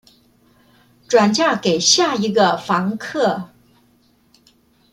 [1.07, 3.49] 轉嫁給下一個房客